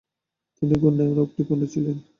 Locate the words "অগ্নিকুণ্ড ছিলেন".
1.23-1.95